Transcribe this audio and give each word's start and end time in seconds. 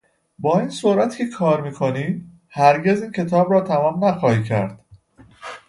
با 0.39 0.59
این 0.59 0.69
سرعتی 0.69 1.17
که 1.17 1.29
کار 1.35 1.61
میکنی 1.61 2.25
هرگز 2.49 3.01
این 3.01 3.11
کتاب 3.11 3.51
را 3.51 3.61
تمام 3.61 4.05
نخواهی 4.05 4.43
کرد. 4.43 4.79